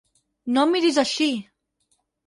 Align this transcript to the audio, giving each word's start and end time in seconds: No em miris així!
No 0.55 0.63
em 0.67 0.73
miris 0.77 0.99
així! 1.05 1.31